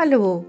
Hallo, 0.00 0.46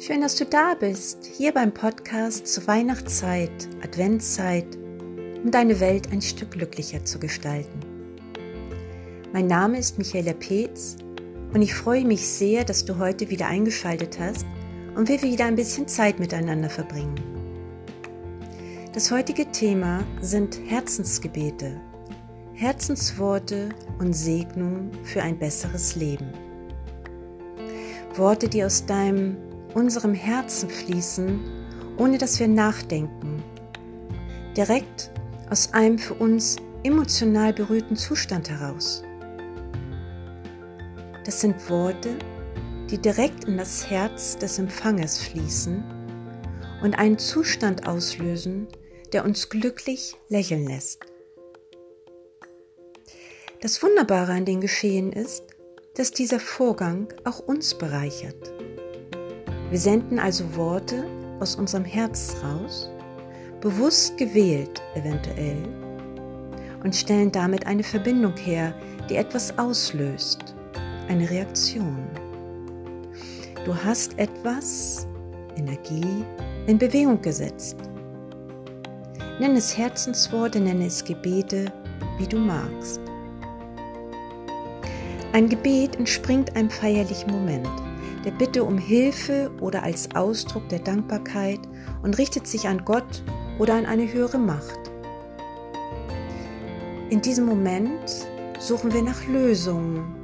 schön, 0.00 0.20
dass 0.20 0.34
du 0.34 0.44
da 0.44 0.74
bist, 0.74 1.24
hier 1.24 1.54
beim 1.54 1.72
Podcast 1.72 2.44
zur 2.48 2.66
Weihnachtszeit, 2.66 3.52
Adventszeit, 3.84 4.66
um 5.44 5.52
deine 5.52 5.78
Welt 5.78 6.10
ein 6.10 6.20
Stück 6.20 6.50
glücklicher 6.50 7.04
zu 7.04 7.20
gestalten. 7.20 7.78
Mein 9.32 9.46
Name 9.46 9.78
ist 9.78 9.96
Michaela 9.96 10.32
Peetz 10.32 10.96
und 11.54 11.62
ich 11.62 11.72
freue 11.72 12.04
mich 12.04 12.26
sehr, 12.26 12.64
dass 12.64 12.84
du 12.84 12.98
heute 12.98 13.30
wieder 13.30 13.46
eingeschaltet 13.46 14.18
hast 14.18 14.44
und 14.96 15.08
wir 15.08 15.22
wieder 15.22 15.44
ein 15.44 15.54
bisschen 15.54 15.86
Zeit 15.86 16.18
miteinander 16.18 16.68
verbringen. 16.68 17.14
Das 18.92 19.12
heutige 19.12 19.52
Thema 19.52 20.02
sind 20.20 20.58
Herzensgebete, 20.66 21.80
Herzensworte 22.54 23.68
und 24.00 24.14
Segnungen 24.14 24.90
für 25.04 25.22
ein 25.22 25.38
besseres 25.38 25.94
Leben. 25.94 26.47
Worte, 28.18 28.48
die 28.48 28.64
aus 28.64 28.84
deinem, 28.84 29.36
unserem 29.74 30.14
Herzen 30.14 30.68
fließen, 30.68 31.40
ohne 31.96 32.18
dass 32.18 32.38
wir 32.38 32.48
nachdenken. 32.48 33.42
Direkt 34.56 35.10
aus 35.50 35.72
einem 35.72 35.98
für 35.98 36.14
uns 36.14 36.56
emotional 36.82 37.52
berührten 37.52 37.96
Zustand 37.96 38.50
heraus. 38.50 39.02
Das 41.24 41.40
sind 41.40 41.68
Worte, 41.70 42.10
die 42.90 42.98
direkt 42.98 43.44
in 43.44 43.56
das 43.56 43.90
Herz 43.90 44.36
des 44.38 44.58
Empfangers 44.58 45.18
fließen 45.18 45.84
und 46.82 46.98
einen 46.98 47.18
Zustand 47.18 47.86
auslösen, 47.86 48.66
der 49.12 49.24
uns 49.24 49.48
glücklich 49.48 50.16
lächeln 50.28 50.66
lässt. 50.66 51.00
Das 53.60 53.82
Wunderbare 53.82 54.32
an 54.32 54.44
den 54.44 54.60
Geschehen 54.60 55.12
ist, 55.12 55.42
dass 55.98 56.12
dieser 56.12 56.38
Vorgang 56.38 57.08
auch 57.24 57.40
uns 57.40 57.74
bereichert. 57.74 58.52
Wir 59.68 59.78
senden 59.80 60.20
also 60.20 60.54
Worte 60.54 61.04
aus 61.40 61.56
unserem 61.56 61.84
Herz 61.84 62.36
raus, 62.42 62.88
bewusst 63.60 64.16
gewählt 64.16 64.80
eventuell, 64.94 65.56
und 66.84 66.94
stellen 66.94 67.32
damit 67.32 67.66
eine 67.66 67.82
Verbindung 67.82 68.36
her, 68.36 68.72
die 69.10 69.16
etwas 69.16 69.58
auslöst, 69.58 70.54
eine 71.08 71.28
Reaktion. 71.28 72.06
Du 73.64 73.74
hast 73.74 74.16
etwas, 74.20 75.08
Energie, 75.56 76.24
in 76.68 76.78
Bewegung 76.78 77.20
gesetzt. 77.20 77.76
Nenn 79.40 79.56
es 79.56 79.76
Herzensworte, 79.76 80.60
nenne 80.60 80.86
es 80.86 81.02
Gebete, 81.02 81.72
wie 82.18 82.26
du 82.28 82.38
magst. 82.38 83.00
Ein 85.32 85.50
Gebet 85.50 85.96
entspringt 85.96 86.56
einem 86.56 86.70
feierlichen 86.70 87.30
Moment, 87.30 87.68
der 88.24 88.30
Bitte 88.30 88.64
um 88.64 88.78
Hilfe 88.78 89.50
oder 89.60 89.82
als 89.82 90.14
Ausdruck 90.14 90.68
der 90.70 90.78
Dankbarkeit 90.78 91.60
und 92.02 92.16
richtet 92.16 92.46
sich 92.46 92.66
an 92.66 92.82
Gott 92.84 93.22
oder 93.58 93.74
an 93.74 93.84
eine 93.84 94.10
höhere 94.10 94.38
Macht. 94.38 94.78
In 97.10 97.20
diesem 97.20 97.44
Moment 97.44 98.26
suchen 98.58 98.92
wir 98.92 99.02
nach 99.02 99.26
Lösungen, 99.26 100.14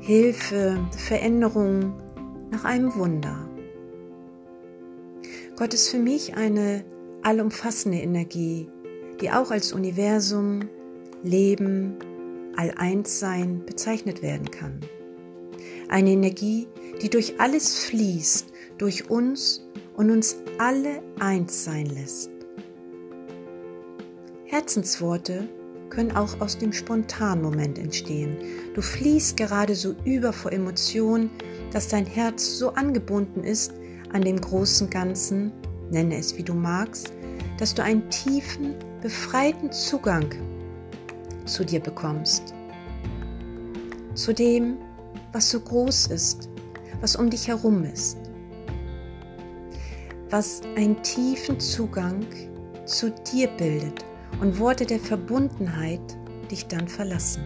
Hilfe, 0.00 0.78
Veränderung, 0.96 1.92
nach 2.50 2.64
einem 2.64 2.94
Wunder. 2.96 3.48
Gott 5.56 5.74
ist 5.74 5.90
für 5.90 5.98
mich 5.98 6.36
eine 6.36 6.84
allumfassende 7.22 7.98
Energie, 7.98 8.68
die 9.20 9.30
auch 9.30 9.50
als 9.50 9.72
Universum, 9.72 10.68
Leben, 11.22 11.96
All-Eins-Sein 12.56 13.64
bezeichnet 13.66 14.22
werden 14.22 14.50
kann. 14.50 14.80
Eine 15.88 16.10
Energie, 16.10 16.68
die 17.00 17.10
durch 17.10 17.40
alles 17.40 17.84
fließt, 17.84 18.52
durch 18.78 19.10
uns 19.10 19.66
und 19.94 20.10
uns 20.10 20.36
alle 20.58 21.02
eins 21.18 21.64
sein 21.64 21.86
lässt. 21.86 22.30
Herzensworte 24.46 25.48
können 25.90 26.12
auch 26.12 26.40
aus 26.40 26.56
dem 26.56 26.72
spontanen 26.72 27.42
Moment 27.42 27.78
entstehen. 27.78 28.36
Du 28.74 28.80
fließt 28.80 29.36
gerade 29.36 29.74
so 29.74 29.94
über 30.04 30.32
vor 30.32 30.52
Emotionen, 30.52 31.30
dass 31.70 31.88
dein 31.88 32.06
Herz 32.06 32.58
so 32.58 32.70
angebunden 32.70 33.44
ist 33.44 33.72
an 34.12 34.22
dem 34.22 34.40
großen 34.40 34.88
Ganzen, 34.88 35.52
nenne 35.90 36.16
es 36.16 36.36
wie 36.38 36.42
du 36.42 36.54
magst, 36.54 37.12
dass 37.58 37.74
du 37.74 37.82
einen 37.82 38.08
tiefen, 38.10 38.74
befreiten 39.02 39.70
Zugang 39.72 40.30
zu 41.44 41.64
dir 41.64 41.80
bekommst. 41.80 42.54
Zu 44.14 44.32
dem, 44.32 44.76
was 45.32 45.50
so 45.50 45.60
groß 45.60 46.08
ist, 46.08 46.48
was 47.00 47.16
um 47.16 47.30
dich 47.30 47.48
herum 47.48 47.84
ist. 47.84 48.18
Was 50.30 50.62
einen 50.76 51.02
tiefen 51.02 51.60
Zugang 51.60 52.24
zu 52.84 53.10
dir 53.10 53.48
bildet 53.48 54.04
und 54.40 54.58
Worte 54.58 54.86
der 54.86 55.00
Verbundenheit 55.00 56.00
dich 56.50 56.66
dann 56.66 56.88
verlassen. 56.88 57.42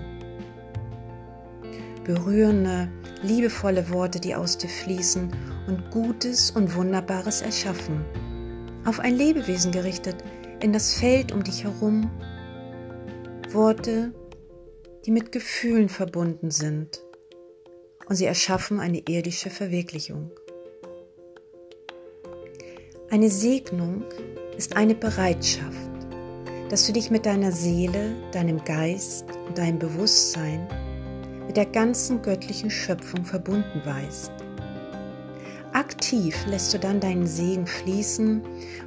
Berührende, 2.05 2.89
liebevolle 3.23 3.91
Worte, 3.91 4.21
die 4.21 4.35
aus 4.35 4.59
dir 4.59 4.69
fließen 4.69 5.31
und 5.67 5.91
Gutes 5.91 6.51
und 6.51 6.75
Wunderbares 6.75 7.43
erschaffen. 7.43 8.05
Auf 8.85 9.01
ein 9.01 9.17
Lebewesen 9.17 9.73
gerichtet, 9.73 10.17
in 10.61 10.73
das 10.73 10.95
Feld 10.95 11.33
um 11.33 11.43
dich 11.43 11.65
herum 11.65 12.11
Worte, 13.57 14.13
die 15.07 15.11
mit 15.11 15.33
Gefühlen 15.33 15.89
verbunden 15.89 16.51
sind 16.51 17.03
und 18.07 18.15
sie 18.15 18.27
erschaffen 18.27 18.81
eine 18.81 19.03
irdische 19.09 19.49
Verwirklichung. 19.49 20.31
Eine 23.09 23.31
Segnung 23.31 24.05
ist 24.59 24.77
eine 24.77 24.95
Bereitschaft, 24.95 25.91
dass 26.69 26.87
du 26.87 26.93
dich 26.93 27.11
mit 27.11 27.25
deiner 27.25 27.51
Seele, 27.51 28.15
deinem 28.31 28.63
Geist 28.63 29.25
und 29.49 29.57
deinem 29.57 29.79
Bewusstsein 29.79 30.69
mit 31.47 31.57
der 31.57 31.67
ganzen 31.67 32.21
göttlichen 32.21 32.69
Schöpfung 32.69 33.25
verbunden 33.25 33.81
weißt. 33.87 34.33
Aktiv 35.73 36.37
lässt 36.47 36.75
du 36.75 36.79
dann 36.79 37.01
deinen 37.01 37.27
Segen 37.27 37.67
fließen, 37.67 38.43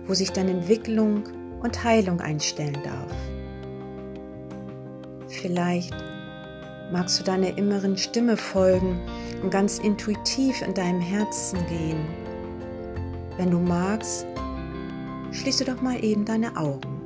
wo 0.05 0.13
sich 0.13 0.31
dann 0.31 0.47
Entwicklung 0.47 1.23
und 1.61 1.83
Heilung 1.83 2.21
einstellen 2.21 2.77
darf. 2.83 3.28
Vielleicht 5.41 5.93
magst 6.91 7.19
du 7.19 7.23
deiner 7.23 7.57
inneren 7.57 7.95
Stimme 7.97 8.35
folgen 8.35 8.99
und 9.41 9.51
ganz 9.51 9.79
intuitiv 9.79 10.61
in 10.61 10.73
deinem 10.73 10.99
Herzen 10.99 11.59
gehen. 11.67 12.05
Wenn 13.37 13.51
du 13.51 13.59
magst, 13.59 14.25
schließe 15.31 15.63
doch 15.63 15.81
mal 15.81 16.03
eben 16.03 16.25
deine 16.25 16.57
Augen. 16.57 16.99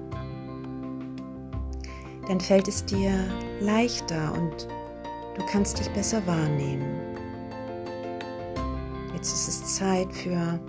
Dann 2.27 2.39
fällt 2.39 2.67
es 2.67 2.83
dir 2.85 3.11
leichter 3.59 4.33
und 4.33 4.67
du 5.37 5.45
kannst 5.51 5.77
dich 5.77 5.89
besser 5.91 6.25
wahrnehmen. 6.25 6.85
Jetzt 9.13 9.31
ist 9.31 9.47
es 9.47 9.75
Zeit 9.75 10.11
für 10.11 10.59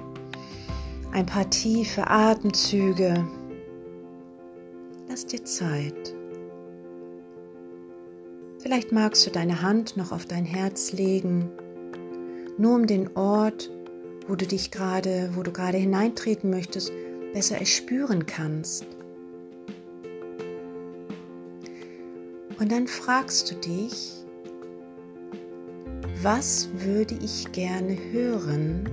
ein 1.12 1.24
paar 1.24 1.48
tiefe 1.48 2.06
Atemzüge. 2.06 3.26
Lass 5.08 5.24
dir 5.24 5.42
Zeit. 5.44 6.03
Vielleicht 8.74 8.90
magst 8.90 9.24
du 9.24 9.30
deine 9.30 9.62
Hand 9.62 9.96
noch 9.96 10.10
auf 10.10 10.26
dein 10.26 10.44
Herz 10.44 10.90
legen, 10.90 11.48
nur 12.58 12.74
um 12.74 12.88
den 12.88 13.16
Ort, 13.16 13.70
wo 14.26 14.34
du 14.34 14.48
dich 14.48 14.72
gerade, 14.72 15.30
wo 15.34 15.44
du 15.44 15.52
gerade 15.52 15.78
hineintreten 15.78 16.50
möchtest, 16.50 16.90
besser 17.32 17.56
erspüren 17.56 18.26
kannst. 18.26 18.84
Und 22.58 22.72
dann 22.72 22.88
fragst 22.88 23.52
du 23.52 23.54
dich, 23.54 24.12
was 26.20 26.68
würde 26.76 27.14
ich 27.22 27.52
gerne 27.52 27.96
hören, 28.10 28.90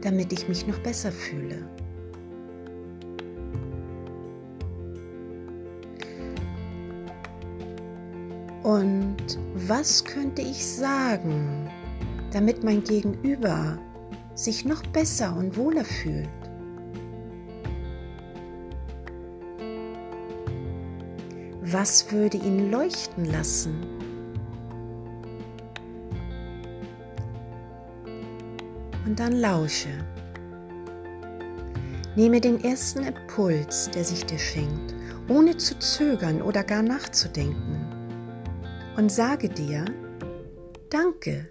damit 0.00 0.32
ich 0.32 0.48
mich 0.48 0.66
noch 0.66 0.80
besser 0.80 1.12
fühle? 1.12 1.64
Und 8.68 9.38
was 9.54 10.04
könnte 10.04 10.42
ich 10.42 10.62
sagen, 10.62 11.70
damit 12.32 12.62
mein 12.62 12.84
Gegenüber 12.84 13.78
sich 14.34 14.66
noch 14.66 14.82
besser 14.88 15.34
und 15.34 15.56
wohler 15.56 15.86
fühlt? 15.86 16.28
Was 21.62 22.12
würde 22.12 22.36
ihn 22.36 22.70
leuchten 22.70 23.24
lassen? 23.24 23.74
Und 29.06 29.18
dann 29.18 29.32
lausche. 29.32 29.88
Nehme 32.16 32.38
den 32.42 32.62
ersten 32.62 33.04
Impuls, 33.04 33.90
der 33.94 34.04
sich 34.04 34.26
dir 34.26 34.38
schenkt, 34.38 34.94
ohne 35.26 35.56
zu 35.56 35.78
zögern 35.78 36.42
oder 36.42 36.62
gar 36.62 36.82
nachzudenken 36.82 37.77
und 38.98 39.10
sage 39.10 39.48
dir, 39.48 39.86
danke, 40.90 41.48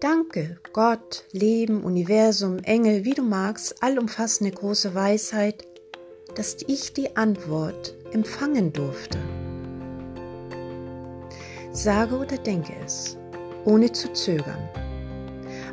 Danke, 0.00 0.58
Gott, 0.72 1.26
Leben, 1.32 1.84
Universum, 1.84 2.60
Engel, 2.60 3.04
wie 3.04 3.12
du 3.12 3.22
magst, 3.22 3.82
allumfassende 3.82 4.50
große 4.50 4.94
Weisheit, 4.94 5.66
dass 6.36 6.56
ich 6.66 6.94
die 6.94 7.18
Antwort 7.18 7.94
empfangen 8.10 8.72
durfte. 8.72 9.18
Sage 11.72 12.16
oder 12.16 12.38
denke 12.38 12.72
es, 12.82 13.18
ohne 13.66 13.92
zu 13.92 14.10
zögern. 14.14 14.70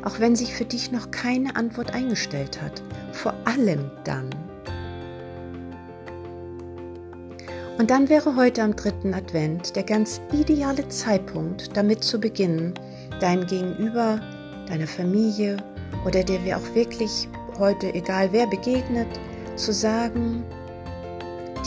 Auch 0.04 0.20
wenn 0.20 0.36
sich 0.36 0.52
für 0.52 0.66
dich 0.66 0.92
noch 0.92 1.10
keine 1.10 1.56
Antwort 1.56 1.94
eingestellt 1.94 2.60
hat, 2.60 2.82
vor 3.12 3.32
allem 3.46 3.90
dann. 4.04 4.28
Und 7.78 7.90
dann 7.90 8.08
wäre 8.08 8.34
heute 8.34 8.64
am 8.64 8.74
dritten 8.74 9.14
Advent 9.14 9.76
der 9.76 9.84
ganz 9.84 10.20
ideale 10.32 10.88
Zeitpunkt, 10.88 11.76
damit 11.76 12.02
zu 12.02 12.18
beginnen, 12.18 12.74
deinem 13.20 13.46
Gegenüber, 13.46 14.20
deiner 14.66 14.88
Familie 14.88 15.56
oder 16.04 16.24
der 16.24 16.44
wir 16.44 16.56
auch 16.56 16.74
wirklich 16.74 17.28
heute, 17.56 17.94
egal 17.94 18.30
wer 18.32 18.48
begegnet, 18.48 19.06
zu 19.54 19.72
sagen, 19.72 20.42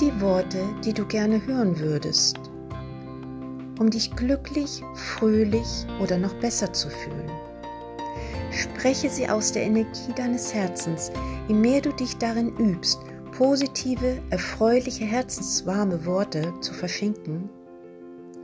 die 0.01 0.11
Worte, 0.21 0.59
die 0.83 0.93
du 0.93 1.05
gerne 1.05 1.45
hören 1.45 1.79
würdest, 1.79 2.37
um 3.79 3.89
dich 3.89 4.13
glücklich, 4.13 4.83
fröhlich 4.95 5.85
oder 6.01 6.17
noch 6.17 6.33
besser 6.35 6.73
zu 6.73 6.89
fühlen. 6.89 7.31
Spreche 8.51 9.09
sie 9.09 9.29
aus 9.29 9.53
der 9.53 9.63
Energie 9.63 10.11
deines 10.15 10.53
Herzens, 10.53 11.09
je 11.47 11.55
mehr 11.55 11.79
du 11.79 11.93
dich 11.93 12.17
darin 12.17 12.49
übst, 12.57 12.99
positive, 13.31 14.21
erfreuliche, 14.29 15.05
herzenswarme 15.05 16.05
Worte 16.05 16.53
zu 16.61 16.73
verschenken, 16.73 17.49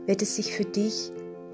wird 0.06 0.22
es 0.22 0.36
sich 0.36 0.52
für 0.52 0.64
dich 0.64 1.12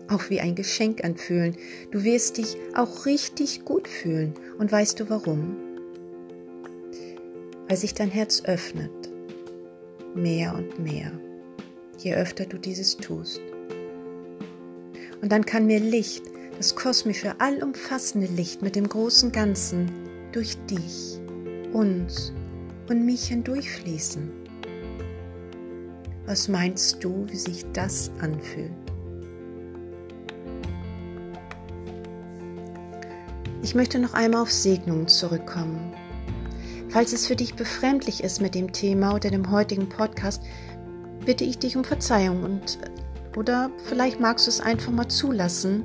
auch 0.08 0.28
wie 0.30 0.40
ein 0.40 0.54
Geschenk 0.54 1.02
anfühlen. 1.04 1.56
Du 1.90 2.04
wirst 2.04 2.38
dich 2.38 2.56
auch 2.74 3.06
richtig 3.06 3.64
gut 3.64 3.88
fühlen. 3.88 4.34
Und 4.58 4.70
weißt 4.70 5.00
du 5.00 5.08
warum? 5.10 5.56
Weil 7.68 7.76
sich 7.76 7.94
dein 7.94 8.10
Herz 8.10 8.42
öffnet. 8.44 8.92
Mehr 10.14 10.54
und 10.54 10.78
mehr. 10.78 11.10
Je 11.98 12.14
öfter 12.14 12.44
du 12.44 12.58
dieses 12.58 12.96
tust. 12.96 13.40
Und 15.22 15.32
dann 15.32 15.46
kann 15.46 15.66
mir 15.66 15.80
Licht, 15.80 16.24
das 16.58 16.76
kosmische, 16.76 17.40
allumfassende 17.40 18.26
Licht 18.26 18.62
mit 18.62 18.76
dem 18.76 18.88
großen 18.88 19.32
Ganzen, 19.32 19.90
durch 20.32 20.56
dich, 20.66 21.18
uns 21.72 22.32
und 22.88 23.04
mich 23.04 23.26
hindurchfließen. 23.26 24.30
Was 26.26 26.48
meinst 26.48 27.02
du, 27.04 27.26
wie 27.28 27.36
sich 27.36 27.64
das 27.72 28.10
anfühlt? 28.20 28.72
Ich 33.62 33.74
möchte 33.74 33.98
noch 33.98 34.14
einmal 34.14 34.42
auf 34.42 34.52
Segnungen 34.52 35.08
zurückkommen. 35.08 35.94
Falls 36.90 37.12
es 37.12 37.26
für 37.26 37.34
dich 37.34 37.54
befremdlich 37.54 38.22
ist 38.22 38.40
mit 38.40 38.54
dem 38.54 38.72
Thema 38.72 39.14
oder 39.14 39.30
dem 39.30 39.50
heutigen 39.50 39.88
Podcast, 39.88 40.42
bitte 41.24 41.44
ich 41.44 41.58
dich 41.58 41.76
um 41.76 41.84
Verzeihung 41.84 42.42
und 42.44 42.78
oder 43.36 43.70
vielleicht 43.86 44.20
magst 44.20 44.46
du 44.46 44.50
es 44.50 44.60
einfach 44.60 44.92
mal 44.92 45.08
zulassen, 45.08 45.84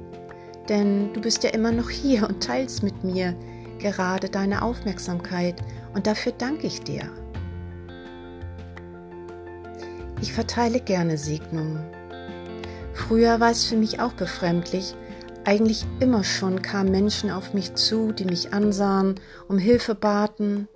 denn 0.67 1.11
du 1.13 1.21
bist 1.21 1.43
ja 1.43 1.49
immer 1.49 1.71
noch 1.71 1.89
hier 1.89 2.27
und 2.27 2.43
teilst 2.43 2.83
mit 2.83 3.03
mir 3.03 3.35
gerade 3.79 4.29
deine 4.29 4.61
Aufmerksamkeit 4.61 5.55
und 5.93 6.07
dafür 6.07 6.33
danke 6.37 6.67
ich 6.67 6.81
dir. 6.81 7.09
Ich 10.21 10.33
verteile 10.33 10.79
gerne 10.81 11.17
Segnungen. 11.17 11.79
Früher 12.93 13.39
war 13.39 13.51
es 13.51 13.65
für 13.65 13.77
mich 13.77 14.01
auch 14.01 14.13
befremdlich, 14.13 14.95
eigentlich 15.45 15.85
immer 15.99 16.23
schon 16.23 16.61
kamen 16.61 16.91
Menschen 16.91 17.31
auf 17.31 17.53
mich 17.53 17.73
zu, 17.75 18.11
die 18.11 18.25
mich 18.25 18.53
ansahen, 18.53 19.15
um 19.47 19.57
Hilfe 19.57 19.95
baten 19.95 20.67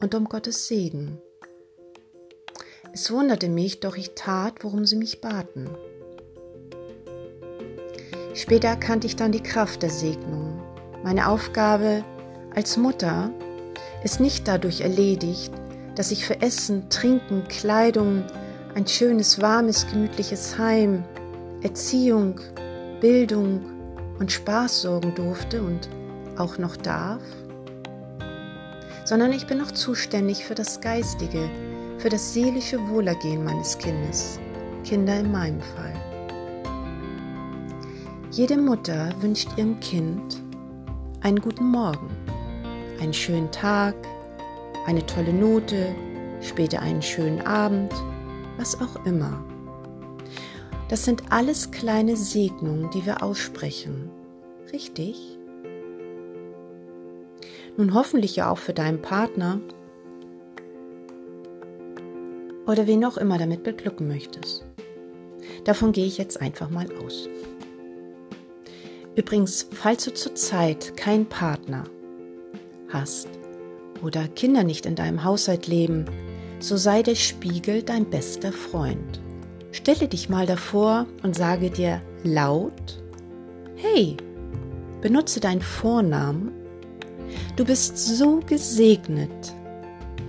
und 0.00 0.14
um 0.14 0.26
Gottes 0.26 0.68
Segen. 0.68 1.18
Es 2.92 3.10
wunderte 3.10 3.48
mich, 3.48 3.80
doch 3.80 3.96
ich 3.96 4.14
tat, 4.14 4.62
worum 4.62 4.84
sie 4.84 4.96
mich 4.96 5.20
baten. 5.20 5.68
Später 8.34 8.68
erkannte 8.68 9.06
ich 9.06 9.16
dann 9.16 9.32
die 9.32 9.42
Kraft 9.42 9.82
der 9.82 9.90
Segnung. 9.90 10.62
Meine 11.02 11.28
Aufgabe 11.28 12.04
als 12.54 12.76
Mutter 12.76 13.30
ist 14.04 14.20
nicht 14.20 14.46
dadurch 14.46 14.80
erledigt, 14.80 15.52
dass 15.94 16.10
ich 16.10 16.26
für 16.26 16.40
Essen, 16.42 16.88
Trinken, 16.90 17.44
Kleidung, 17.48 18.24
ein 18.74 18.86
schönes, 18.86 19.40
warmes, 19.40 19.86
gemütliches 19.90 20.58
Heim, 20.58 21.04
Erziehung, 21.62 22.40
Bildung 23.00 23.64
und 24.18 24.30
Spaß 24.30 24.82
sorgen 24.82 25.14
durfte 25.14 25.62
und 25.62 25.88
auch 26.36 26.58
noch 26.58 26.76
darf, 26.76 27.22
sondern 29.04 29.32
ich 29.32 29.46
bin 29.46 29.60
auch 29.60 29.70
zuständig 29.70 30.44
für 30.44 30.54
das 30.54 30.80
Geistige, 30.80 31.48
für 31.98 32.08
das 32.08 32.34
seelische 32.34 32.78
Wohlergehen 32.88 33.44
meines 33.44 33.78
Kindes, 33.78 34.38
Kinder 34.84 35.18
in 35.18 35.32
meinem 35.32 35.60
Fall. 35.60 35.94
Jede 38.30 38.58
Mutter 38.58 39.10
wünscht 39.20 39.48
ihrem 39.56 39.80
Kind 39.80 40.42
einen 41.22 41.40
guten 41.40 41.66
Morgen, 41.66 42.10
einen 43.00 43.14
schönen 43.14 43.50
Tag, 43.50 43.94
eine 44.86 45.04
tolle 45.06 45.32
Note, 45.32 45.94
später 46.40 46.80
einen 46.80 47.02
schönen 47.02 47.40
Abend, 47.40 47.92
was 48.56 48.80
auch 48.80 49.04
immer. 49.04 49.44
Das 50.88 51.04
sind 51.04 51.24
alles 51.30 51.70
kleine 51.70 52.16
Segnungen, 52.16 52.90
die 52.90 53.04
wir 53.04 53.22
aussprechen. 53.22 54.10
Richtig? 54.72 55.38
Nun 57.76 57.92
hoffentlich 57.92 58.36
ja 58.36 58.50
auch 58.50 58.58
für 58.58 58.72
deinen 58.72 59.02
Partner 59.02 59.60
oder 62.66 62.86
wen 62.86 63.04
auch 63.04 63.16
immer 63.16 63.38
damit 63.38 63.62
beglücken 63.64 64.08
möchtest. 64.08 64.64
Davon 65.64 65.92
gehe 65.92 66.06
ich 66.06 66.18
jetzt 66.18 66.40
einfach 66.40 66.70
mal 66.70 66.86
aus. 67.04 67.28
Übrigens, 69.16 69.68
falls 69.72 70.04
du 70.04 70.14
zurzeit 70.14 70.96
keinen 70.96 71.26
Partner 71.26 71.84
hast 72.92 73.28
oder 74.02 74.28
Kinder 74.28 74.64
nicht 74.64 74.86
in 74.86 74.94
deinem 74.94 75.24
Haushalt 75.24 75.66
leben, 75.66 76.04
so 76.58 76.76
sei 76.76 77.02
der 77.02 77.14
Spiegel 77.14 77.82
dein 77.82 78.08
bester 78.08 78.52
Freund. 78.52 79.20
Stelle 79.72 80.08
dich 80.08 80.28
mal 80.28 80.46
davor 80.46 81.06
und 81.22 81.36
sage 81.36 81.70
dir 81.70 82.00
laut, 82.24 83.02
hey, 83.76 84.16
benutze 85.00 85.40
deinen 85.40 85.60
Vornamen. 85.60 86.52
Du 87.56 87.64
bist 87.64 87.98
so 87.98 88.40
gesegnet 88.46 89.54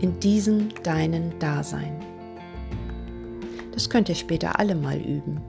in 0.01 0.19
diesem 0.19 0.69
deinen 0.83 1.37
Dasein. 1.39 1.97
Das 3.71 3.89
könnt 3.89 4.09
ihr 4.09 4.15
später 4.15 4.59
alle 4.59 4.75
mal 4.75 4.97
üben. 4.97 5.39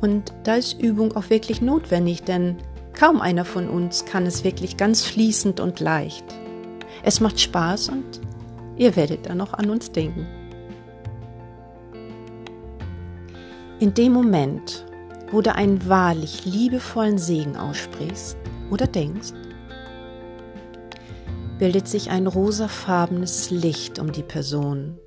Und 0.00 0.32
da 0.44 0.56
ist 0.56 0.80
Übung 0.80 1.16
auch 1.16 1.30
wirklich 1.30 1.60
notwendig, 1.60 2.22
denn 2.22 2.56
kaum 2.94 3.20
einer 3.20 3.44
von 3.44 3.68
uns 3.68 4.04
kann 4.04 4.26
es 4.26 4.44
wirklich 4.44 4.76
ganz 4.76 5.04
fließend 5.04 5.60
und 5.60 5.80
leicht. 5.80 6.24
Es 7.02 7.20
macht 7.20 7.40
Spaß 7.40 7.90
und 7.90 8.20
ihr 8.76 8.96
werdet 8.96 9.26
dann 9.26 9.38
noch 9.38 9.52
an 9.52 9.70
uns 9.70 9.92
denken. 9.92 10.26
In 13.80 13.92
dem 13.92 14.12
Moment, 14.12 14.86
wo 15.30 15.42
du 15.42 15.54
einen 15.54 15.88
wahrlich 15.88 16.44
liebevollen 16.44 17.18
Segen 17.18 17.56
aussprichst 17.56 18.36
oder 18.70 18.86
denkst, 18.86 19.32
bildet 21.58 21.88
sich 21.88 22.10
ein 22.10 22.26
rosafarbenes 22.26 23.50
Licht 23.50 23.98
um 23.98 24.12
die 24.12 24.22
Person 24.22 24.98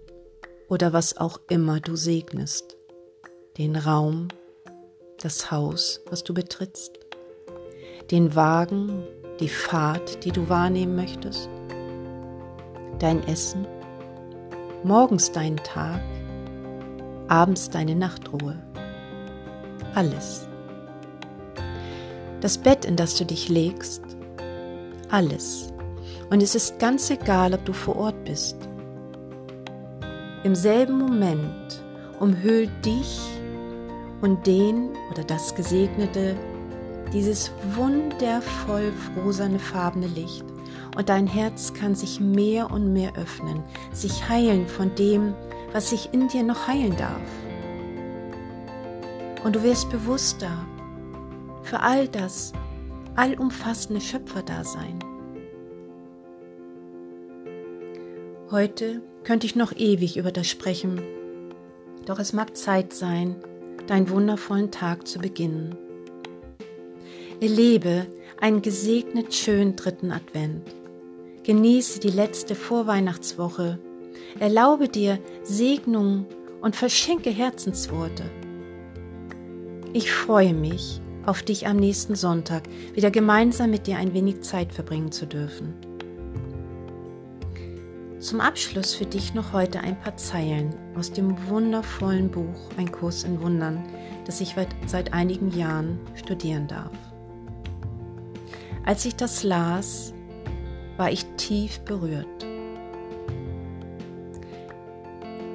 oder 0.69 0.93
was 0.93 1.17
auch 1.17 1.39
immer 1.49 1.79
du 1.79 1.95
segnest, 1.95 2.77
den 3.57 3.75
Raum, 3.75 4.27
das 5.19 5.49
Haus, 5.49 6.01
was 6.09 6.23
du 6.23 6.33
betrittst, 6.33 6.96
den 8.11 8.35
Wagen, 8.35 9.03
die 9.39 9.49
Fahrt, 9.49 10.23
die 10.23 10.31
du 10.31 10.47
wahrnehmen 10.49 10.95
möchtest, 10.95 11.49
dein 12.99 13.25
Essen, 13.27 13.67
morgens 14.83 15.31
deinen 15.31 15.57
Tag, 15.57 16.01
abends 17.27 17.69
deine 17.69 17.95
Nachtruhe. 17.95 18.55
Alles. 19.93 20.47
Das 22.41 22.57
Bett, 22.57 22.85
in 22.85 22.95
das 22.95 23.15
du 23.15 23.25
dich 23.25 23.49
legst, 23.49 24.03
alles. 25.09 25.73
Und 26.29 26.41
es 26.43 26.55
ist 26.55 26.79
ganz 26.79 27.09
egal, 27.09 27.53
ob 27.53 27.65
du 27.65 27.73
vor 27.73 27.95
Ort 27.95 28.23
bist. 28.25 28.57
Im 30.43 30.55
selben 30.55 30.97
Moment 30.97 31.81
umhüllt 32.19 32.69
dich 32.85 33.19
und 34.21 34.45
den 34.47 34.89
oder 35.11 35.23
das 35.23 35.55
Gesegnete 35.55 36.35
dieses 37.13 37.51
wundervoll 37.75 38.93
rosane 39.23 39.59
farbene 39.59 40.07
Licht. 40.07 40.45
Und 40.95 41.09
dein 41.09 41.27
Herz 41.27 41.73
kann 41.73 41.95
sich 41.95 42.19
mehr 42.19 42.71
und 42.71 42.91
mehr 42.91 43.15
öffnen, 43.15 43.63
sich 43.93 44.27
heilen 44.27 44.67
von 44.67 44.93
dem, 44.95 45.33
was 45.71 45.91
sich 45.91 46.09
in 46.11 46.27
dir 46.27 46.43
noch 46.43 46.67
heilen 46.67 46.95
darf. 46.97 47.21
Und 49.43 49.55
du 49.55 49.63
wirst 49.63 49.89
bewusster 49.89 50.65
für 51.61 51.81
all 51.81 52.07
das, 52.07 52.53
allumfassende 53.15 54.01
Schöpferdasein. 54.01 54.99
Heute 58.49 59.01
könnte 59.23 59.45
ich 59.45 59.55
noch 59.55 59.75
ewig 59.75 60.17
über 60.17 60.31
das 60.31 60.47
sprechen, 60.47 61.01
doch 62.05 62.17
es 62.17 62.31
mag 62.31 62.55
Zeit 62.55 62.93
sein, 62.93 63.35
deinen 63.87 64.09
wundervollen 64.09 64.71
Tag 64.71 65.07
zu 65.07 65.19
beginnen. 65.19 65.75
Erlebe 67.39 68.07
einen 68.41 68.63
gesegnet 68.63 69.31
schönen 69.31 69.75
dritten 69.75 70.11
Advent. 70.11 70.63
Genieße 71.43 71.99
die 71.99 72.09
letzte 72.09 72.55
Vorweihnachtswoche. 72.55 73.77
Erlaube 74.39 74.89
dir 74.89 75.19
Segnungen 75.43 76.25
und 76.61 76.75
verschenke 76.75 77.29
Herzensworte. 77.29 78.23
Ich 79.93 80.11
freue 80.11 80.55
mich, 80.55 80.99
auf 81.27 81.43
dich 81.43 81.67
am 81.67 81.77
nächsten 81.77 82.15
Sonntag 82.15 82.63
wieder 82.95 83.11
gemeinsam 83.11 83.69
mit 83.69 83.85
dir 83.85 83.97
ein 83.97 84.15
wenig 84.15 84.41
Zeit 84.41 84.73
verbringen 84.73 85.11
zu 85.11 85.27
dürfen. 85.27 85.75
Zum 88.19 88.41
Abschluss 88.41 88.95
für 88.95 89.05
dich 89.05 89.35
noch 89.35 89.53
heute 89.53 89.81
ein 89.81 89.99
paar 89.99 90.17
Zeilen 90.17 90.73
aus 90.97 91.11
dem 91.11 91.35
wundervollen 91.47 92.31
Buch 92.31 92.71
Ein 92.77 92.91
Kurs 92.91 93.25
in 93.25 93.39
Wundern, 93.41 93.83
das 94.25 94.41
ich 94.41 94.55
seit 94.87 95.13
einigen 95.13 95.55
Jahren 95.55 95.99
studieren 96.15 96.67
darf. 96.67 96.91
Als 98.87 99.03
ich 99.03 99.17
das 99.17 99.43
las, 99.43 100.13
war 100.95 101.11
ich 101.11 101.25
tief 101.35 101.81
berührt. 101.81 102.45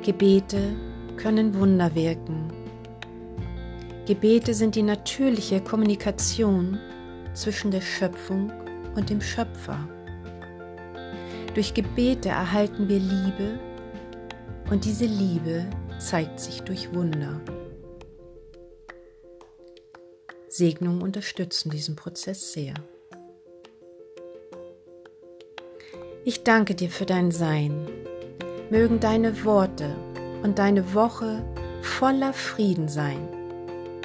Gebete 0.03 0.77
können 1.17 1.55
Wunder 1.55 1.95
wirken. 1.95 2.53
Gebete 4.05 4.53
sind 4.53 4.75
die 4.75 4.83
natürliche 4.83 5.63
Kommunikation 5.63 6.79
zwischen 7.33 7.71
der 7.71 7.81
Schöpfung 7.81 8.53
und 8.97 9.09
dem 9.09 9.23
Schöpfer. 9.23 9.79
Durch 11.55 11.73
Gebete 11.73 12.29
erhalten 12.29 12.87
wir 12.87 12.99
Liebe 12.99 13.59
und 14.71 14.85
diese 14.85 15.07
Liebe 15.07 15.65
zeigt 15.99 16.39
sich 16.39 16.61
durch 16.65 16.93
Wunder. 16.93 17.41
Segnungen 20.51 21.01
unterstützen 21.01 21.71
diesen 21.71 21.97
Prozess 21.97 22.53
sehr. 22.53 22.75
Ich 26.25 26.45
danke 26.45 26.77
dir 26.77 26.89
für 26.89 27.05
dein 27.05 27.33
Sein. 27.33 27.89
Mögen 28.71 29.01
deine 29.01 29.45
Worte 29.45 29.97
und 30.45 30.61
deine 30.61 30.95
Woche 30.95 31.43
voller 31.81 32.33
Frieden 32.33 32.87
sein. 32.87 33.29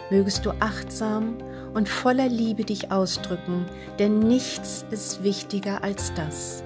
Mögest 0.10 0.44
du 0.44 0.50
achtsam 0.60 1.38
und 1.76 1.88
voller 1.88 2.28
Liebe 2.28 2.64
dich 2.64 2.92
ausdrücken, 2.92 3.68
denn 4.00 4.18
nichts 4.18 4.84
ist 4.90 5.24
wichtiger 5.24 5.84
als 5.84 6.12
das. 6.16 6.64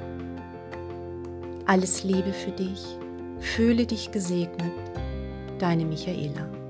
Alles 1.65 2.05
Liebe 2.05 2.31
für 2.31 2.51
dich, 2.51 2.86
fühle 3.39 3.86
dich 3.86 4.12
gesegnet, 4.12 4.72
deine 5.60 5.84
Michaela. 5.84 6.60